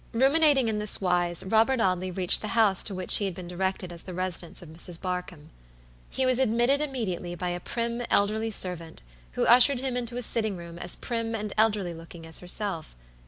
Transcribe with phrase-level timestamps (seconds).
[0.13, 3.91] Ruminating in this wise, Robert Audley reached the house to which he had been directed
[3.93, 4.99] as the residence of Mrs.
[4.99, 5.51] Barkamb.
[6.09, 9.03] He was admitted immediately by a prim, elderly servant,
[9.33, 12.95] who ushered him into a sitting room as prim and elderly looking as herself.